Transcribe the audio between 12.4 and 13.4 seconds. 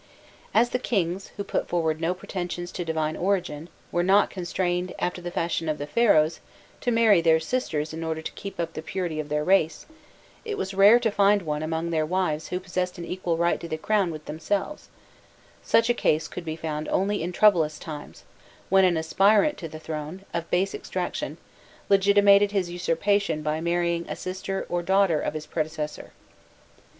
who possessed an equal